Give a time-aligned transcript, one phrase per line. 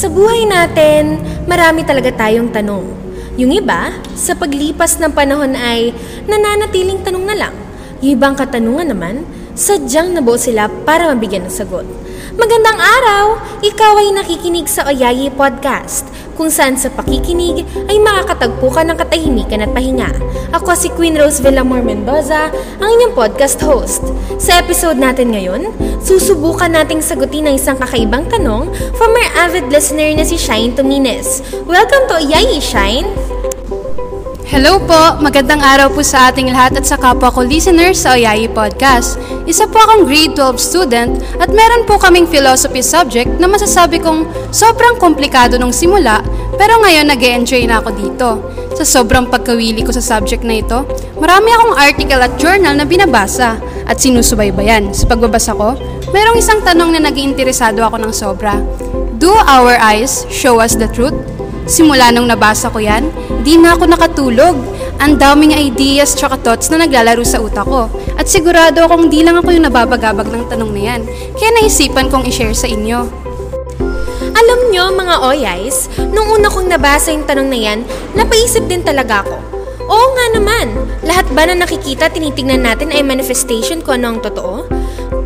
[0.00, 2.88] Sa buhay natin, marami talaga tayong tanong.
[3.36, 5.92] Yung iba, sa paglipas ng panahon ay
[6.24, 7.54] nananatiling tanong na lang.
[8.00, 11.84] Yung ibang katanungan naman, sadyang nabuo sila para mabigyan ng sagot.
[12.32, 13.44] Magandang araw!
[13.60, 16.08] Ikaw ay nakikinig sa Oyayi Podcast,
[16.40, 20.08] kung saan sa pakikinig ay makakatagpo ka ng katahimikan at pahinga.
[20.56, 22.48] Ako si Queen Rose Villamor Mendoza,
[22.80, 24.00] ang inyong podcast host.
[24.40, 25.68] Sa episode natin ngayon,
[26.00, 31.44] susubukan nating sagutin ang isang kakaibang tanong from our avid listener na si Shine Tumines.
[31.68, 33.39] Welcome to Oyayi, Shine!
[34.50, 35.22] Hello po!
[35.22, 39.14] Magandang araw po sa ating lahat at sa kapwa ko listeners sa Oyayi Podcast.
[39.46, 44.26] Isa po akong grade 12 student at meron po kaming philosophy subject na masasabi kong
[44.50, 46.18] sobrang komplikado nung simula
[46.58, 48.28] pero ngayon nag enjoy na ako dito.
[48.74, 50.82] Sa sobrang pagkawili ko sa subject na ito,
[51.22, 53.54] marami akong article at journal na binabasa
[53.86, 54.90] at sinusubaybayan.
[54.90, 55.78] Sa pagbabasa ko,
[56.10, 58.58] merong isang tanong na naging interesado ako ng sobra.
[59.14, 61.14] Do our eyes show us the truth?
[61.70, 64.56] Simula nung nabasa ko yan, di na ako nakatulog.
[65.00, 67.88] Ang daming ideas tsaka thoughts na naglalaro sa utak ko.
[68.20, 71.00] At sigurado akong di lang ako yung nababagabag ng tanong na yan.
[71.36, 73.08] Kaya naisipan kong i-share sa inyo.
[74.30, 77.78] Alam nyo mga oyays, nung una kong nabasa yung tanong na yan,
[78.12, 79.36] napaisip din talaga ako.
[79.90, 80.66] Oo nga naman,
[81.02, 84.79] lahat ba na nakikita tinitingnan natin ay manifestation ko ano ang totoo?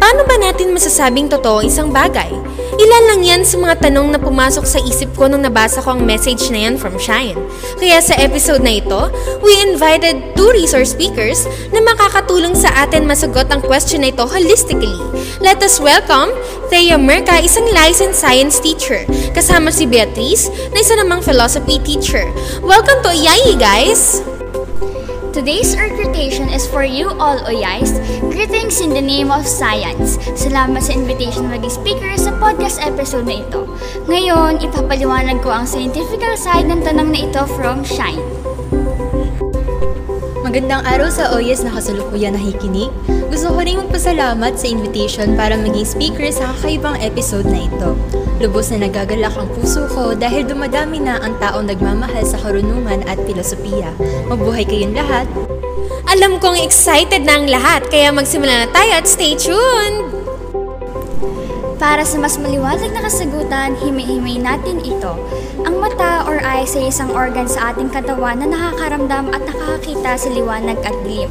[0.05, 2.29] Paano ba natin masasabing totoo isang bagay?
[2.77, 6.05] Ilan lang yan sa mga tanong na pumasok sa isip ko nung nabasa ko ang
[6.05, 7.41] message na yan from Shine.
[7.81, 9.09] Kaya sa episode na ito,
[9.41, 14.93] we invited two resource speakers na makakatulong sa atin masagot ang question na ito holistically.
[15.41, 16.37] Let us welcome
[16.69, 22.29] Thea Merca, isang licensed science teacher, kasama si Beatrice, na isa namang philosophy teacher.
[22.61, 24.21] Welcome to Iyayi, guys!
[25.35, 27.91] Today's recruitation is for you all Oyais.
[28.75, 30.19] Greetings in the name of science.
[30.35, 33.71] Salamat sa invitation maging speaker sa podcast episode na ito.
[34.11, 38.19] Ngayon, ipapaliwanag ko ang scientific side ng tanong na ito from Shine.
[40.43, 42.91] Magandang araw sa OYES na kasalukuyan nakikinig.
[43.31, 47.95] Gusto ko rin magpasalamat sa invitation para maging speaker sa kakaibang episode na ito.
[48.43, 53.23] Lubos na nagagalak ang puso ko dahil dumadami na ang taong nagmamahal sa karunungan at
[53.23, 53.95] filosofiya.
[54.27, 55.31] Mabuhay kayong lahat!
[56.11, 60.15] Alam kong excited na ang lahat, kaya magsimula na tayo at stay tuned!
[61.81, 65.19] Para sa mas maliwanag na kasagutan, himay-himay natin ito.
[65.67, 70.29] Ang mata or eyes ay isang organ sa ating katawan na nakakaramdam at nakakakita sa
[70.33, 71.29] liwanag at dilim.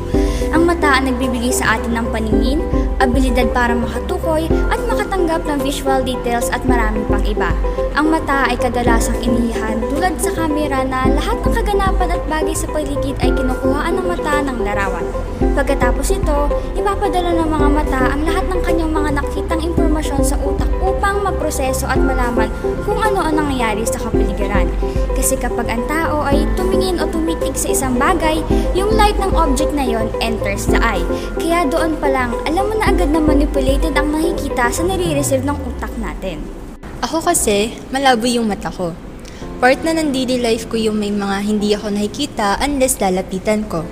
[0.53, 2.59] Ang mata ang nagbibigay sa atin ng paningin,
[2.97, 7.51] abilidad para makatukoy at makatanggap ng visual details at maraming pang iba.
[7.93, 12.65] Ang mata ay kadalasang inihihan tulad sa kamera na lahat ng kaganapan at bagay sa
[12.73, 15.05] paligid ay kinukuhaan ng mata ng larawan.
[15.53, 20.72] Pagkatapos ito, ipapadala ng mga mata ang lahat ng kanyang mga nakitang impormasyon sa utak
[21.23, 22.51] upang maproseso at malaman
[22.83, 24.67] kung ano ang nangyayari sa kapaligiran.
[25.15, 28.43] Kasi kapag ang tao ay tumingin o tumitig sa isang bagay,
[28.75, 31.03] yung light ng object na yon enters the eye.
[31.39, 35.57] Kaya doon pa lang, alam mo na agad na manipulated ang nakikita sa nare-receive ng
[35.63, 36.43] utak natin.
[36.99, 38.91] Ako kasi, malabo yung mata ko.
[39.63, 43.87] Part na ng daily life ko yung may mga hindi ako nakikita unless lalapitan ko.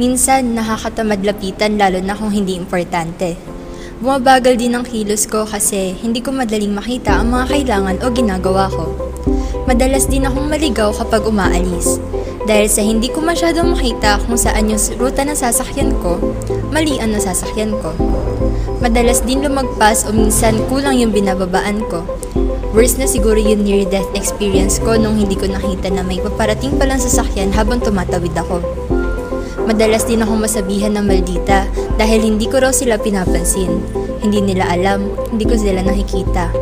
[0.00, 3.55] Minsan, nakakatamad lapitan lalo na kung hindi importante.
[3.96, 8.68] Bumabagal din ang kilos ko kasi hindi ko madaling makita ang mga kailangan o ginagawa
[8.68, 8.92] ko.
[9.64, 11.96] Madalas din akong maligaw kapag umaalis.
[12.44, 16.20] Dahil sa hindi ko masyadong makita kung saan yung ruta ng sasakyan ko,
[16.68, 17.96] mali ang nasasakyan ko.
[18.84, 22.04] Madalas din lumagpas o minsan kulang yung binababaan ko.
[22.76, 27.00] Worst na siguro yung near-death experience ko nung hindi ko nakita na may paparating palang
[27.00, 28.60] sasakyan habang tumatawid ako.
[29.66, 31.66] Madalas din akong masabihan ng maldita
[31.98, 33.82] dahil hindi ko raw sila pinapansin.
[34.22, 36.54] Hindi nila alam, hindi ko sila nakikita.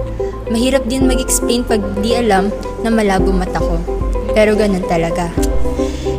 [0.49, 2.49] Mahirap din mag-explain pag di alam
[2.81, 3.77] na malabo mata ko.
[4.33, 5.29] Pero ganun talaga.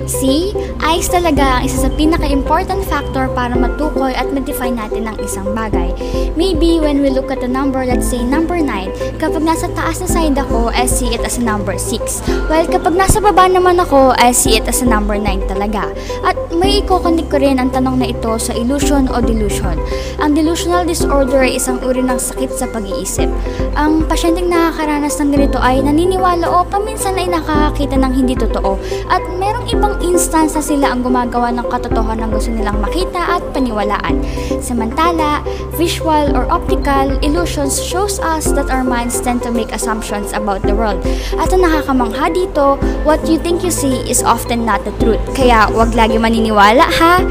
[0.06, 0.54] See,
[0.84, 5.94] eyes talaga ang isa sa pinaka-important factor para matukoy at ma-define natin ang isang bagay.
[6.36, 10.10] Maybe when we look at a number, let's say number 9, kapag nasa taas na
[10.10, 12.50] side ako, I see it as a number 6.
[12.52, 15.94] While kapag nasa baba naman ako, I see it as a number 9 talaga.
[16.26, 19.78] At may ikokonik ko rin ang tanong na ito sa illusion o delusion.
[20.18, 23.30] Ang delusional disorder ay isang uri ng sakit sa pag-iisip.
[23.78, 28.82] Ang pasyenteng nakakaranas ng ganito ay naniniwala o paminsan ay nakakakita ng hindi totoo
[29.14, 33.44] at merong ibang instance na sila ang gumagawa ng katotohanan ng gusto nilang makita at
[33.54, 34.18] paniwalaan.
[34.58, 35.46] Samantala,
[35.78, 40.74] visual or optical illusions shows us that our minds tend to make assumptions about the
[40.74, 41.06] world.
[41.38, 45.22] At ang nakakamangha dito, what you think you see is often not the truth.
[45.38, 47.22] Kaya wag lagi maniniwala ha.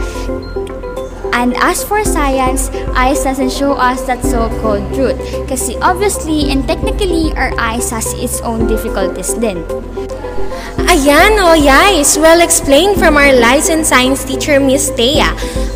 [1.35, 5.19] And as for science, eyes doesn't show us that so-called truth.
[5.51, 9.67] Kasi obviously and technically, our eyes has its own difficulties din.
[10.95, 15.27] Ayan, oh yes, well explained from our licensed science teacher, Miss Thea.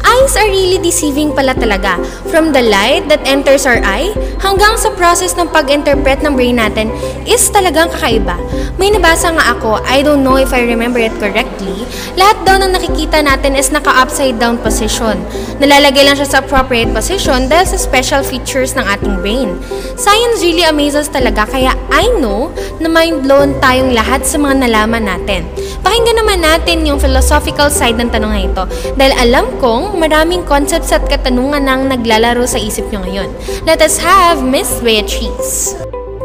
[0.06, 1.98] Eyes are really deceiving pala talaga.
[2.30, 6.94] From the light that enters our eye, hanggang sa process ng pag-interpret ng brain natin
[7.26, 8.38] is talagang kakaiba.
[8.78, 11.82] May nabasa nga ako, I don't know if I remember it correctly,
[12.14, 15.18] lahat daw ng nakikita natin is naka-upside down position.
[15.58, 19.58] Nalalagay lang siya sa appropriate position dahil sa special features ng ating brain.
[19.98, 25.07] Science really amazes talaga kaya I know na mind blown tayong lahat sa mga nalaman
[25.08, 25.48] natin.
[25.80, 28.64] Pakinggan naman natin yung philosophical side ng tanong na ito
[29.00, 33.32] dahil alam kong maraming concepts at katanungan nang naglalaro sa isip nyo ngayon.
[33.64, 35.72] Let us have Miss Beatrice.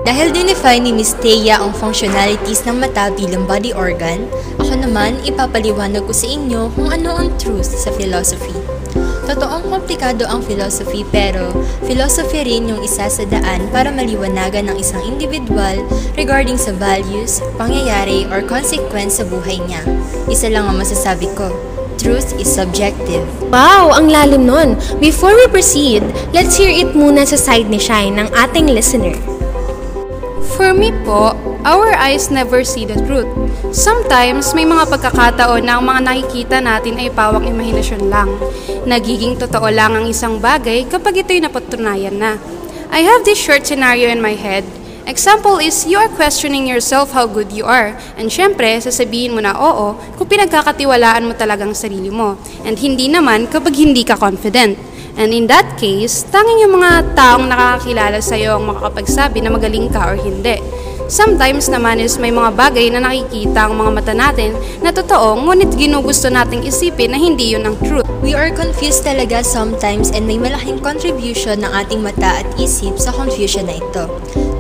[0.04, 4.28] Dahil dinefine ni Miss Thea ang functionalities ng mata bilang body organ,
[4.60, 8.63] ako naman ipapaliwanag ko sa inyo kung ano ang truth sa philosophy.
[9.34, 11.50] Totoong komplikado ang philosophy pero
[11.90, 15.82] philosophy rin yung isa sa daan para maliwanagan ng isang individual
[16.14, 19.82] regarding sa values, pangyayari, or consequence sa buhay niya.
[20.30, 21.50] Isa lang ang masasabi ko,
[21.98, 23.26] truth is subjective.
[23.50, 24.78] Wow, ang lalim nun.
[25.02, 29.18] Before we proceed, let's hear it muna sa side ni Shine ng ating listener.
[30.54, 31.34] For me po,
[31.66, 33.26] our eyes never see the truth.
[33.74, 38.30] Sometimes, may mga pagkakataon na ang mga nakikita natin ay pawang imahinasyon lang.
[38.86, 42.38] Nagiging totoo lang ang isang bagay kapag ito'y napatunayan na.
[42.94, 44.62] I have this short scenario in my head.
[45.10, 47.98] Example is, you are questioning yourself how good you are.
[48.16, 52.38] And syempre, sasabihin mo na oo kung pinagkakatiwalaan mo talagang sarili mo.
[52.62, 54.93] And hindi naman kapag hindi ka confident.
[55.14, 59.88] And in that case, tanging yung mga taong nakakakilala sa iyo ang makakapagsabi na magaling
[59.94, 60.58] ka or hindi.
[61.12, 65.76] Sometimes naman is may mga bagay na nakikita ang mga mata natin na totoo, ngunit
[65.78, 68.08] ginugusto nating isipin na hindi yun ang truth.
[68.24, 73.12] We are confused talaga sometimes and may malaking contribution ng ating mata at isip sa
[73.14, 74.08] confusion na ito.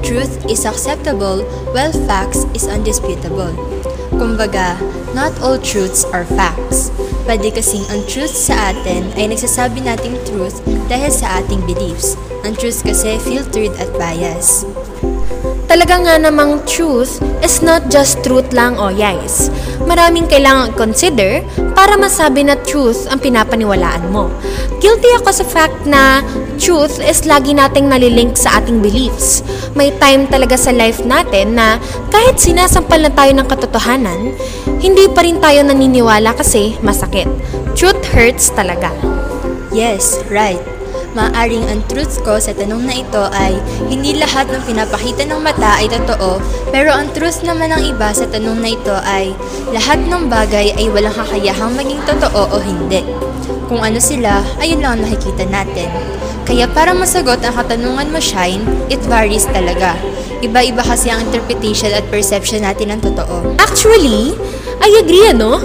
[0.03, 3.55] Truth is acceptable while facts is undisputable.
[4.13, 4.77] Kumbaga,
[5.15, 6.91] not all truths are facts.
[7.23, 10.59] Pwede kasing ang truth sa atin ay nagsasabi nating truth
[10.91, 12.19] dahil sa ating beliefs.
[12.43, 14.67] Ang truth kasi filtered at bias.
[15.71, 19.47] Talaga nga namang truth is not just truth lang o yes.
[19.87, 21.41] Maraming kailangan consider
[21.73, 24.27] para masabi na truth ang pinapaniwalaan mo.
[24.83, 26.21] Guilty ako sa fact na
[26.59, 29.41] truth is lagi nating nalilink sa ating beliefs.
[29.73, 31.79] May time talaga sa life natin na
[32.11, 34.35] kahit sinasampal na tayo ng katotohanan,
[34.83, 37.24] hindi pa rin tayo naniniwala kasi masakit.
[37.71, 38.91] Truth hurts talaga.
[39.71, 40.59] Yes, right.
[41.15, 43.56] Maaring ang truth ko sa tanong na ito ay
[43.88, 48.27] hindi lahat ng pinapakita ng mata ay totoo, pero ang truth naman ng iba sa
[48.27, 49.31] tanong na ito ay
[49.71, 53.07] lahat ng bagay ay walang kakayahang maging totoo o hindi.
[53.71, 55.88] Kung ano sila, ayun lang ang nakikita natin.
[56.44, 59.95] Kaya para masagot ang katanungan mo, Shine, it varies talaga.
[60.43, 63.55] Iba-iba kasi ang interpretation at perception natin ng totoo.
[63.63, 64.35] Actually,
[64.83, 65.55] I agree ano?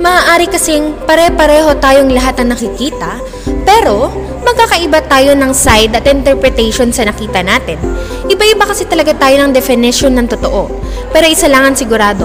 [0.00, 3.20] Maaari kasing pare-pareho tayong lahat na nakikita,
[3.68, 4.08] pero
[4.40, 7.76] magkakaiba tayo ng side at interpretation sa nakita natin.
[8.24, 10.80] Iba-iba kasi talaga tayo ng definition ng totoo.
[11.12, 12.24] Pero isa lang ang sigurado,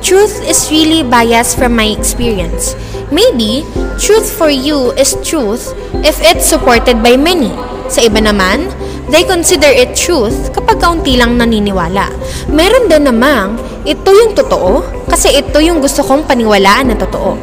[0.00, 2.72] truth is really biased from my experience.
[3.12, 3.60] Maybe,
[4.00, 7.52] truth for you is truth if it's supported by many.
[7.92, 8.72] Sa iba naman,
[9.12, 12.08] they consider it truth kapag kaunti lang naniniwala.
[12.48, 17.36] Meron din namang, ito yung totoo kasi ito yung gusto kong paniwalaan na totoo.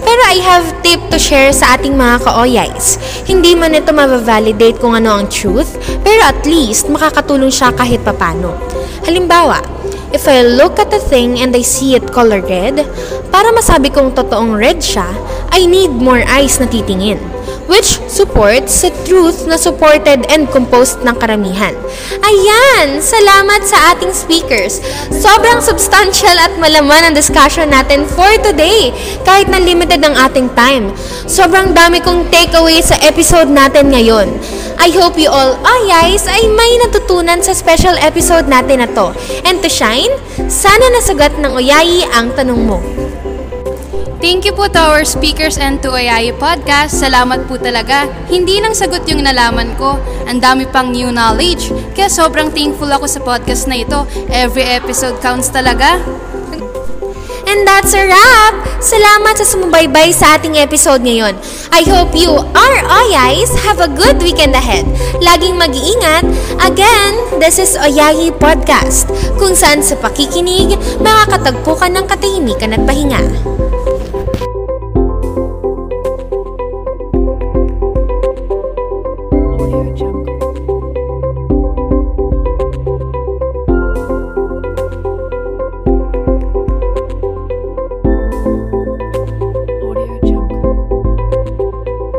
[0.00, 2.96] Pero I have tip to share sa ating mga ka-oyays.
[3.28, 8.56] Hindi man ito ma-validate kung ano ang truth, pero at least makakatulong siya kahit papano.
[9.04, 9.60] Halimbawa,
[10.10, 12.82] if I look at a thing and I see it color red,
[13.30, 15.06] para masabi kong totoong red siya,
[15.50, 17.40] I need more eyes na titingin
[17.70, 21.70] which supports sa truth na supported and composed ng karamihan.
[22.18, 22.98] Ayan!
[22.98, 24.82] Salamat sa ating speakers.
[25.14, 28.90] Sobrang substantial at malaman ang discussion natin for today,
[29.22, 30.90] kahit na limited ang ating time.
[31.30, 34.26] Sobrang dami kong takeaway sa episode natin ngayon.
[34.80, 39.12] I hope you all, oh guys, ay may natutunan sa special episode natin na to.
[39.44, 39.99] And to shine,
[40.46, 42.78] sana nasagot ng Oyayi ang tanong mo.
[44.20, 47.00] Thank you po to our speakers and to Ayayi Podcast.
[47.00, 48.04] Salamat po talaga.
[48.28, 49.96] Hindi lang sagot yung nalaman ko.
[50.28, 51.72] Ang dami pang new knowledge.
[51.96, 54.04] Kaya sobrang thankful ako sa podcast na ito.
[54.28, 55.96] Every episode counts talaga.
[57.50, 58.54] And that's a wrap!
[58.78, 61.34] Salamat sa sumubaybay sa ating episode ngayon.
[61.74, 64.86] I hope you, our Oyais, have a good weekend ahead.
[65.18, 66.30] Laging mag-iingat.
[66.62, 73.18] Again, this is Oyayi Podcast, kung saan sa pakikinig, makakatagpo ka ng katahimikan at pahinga.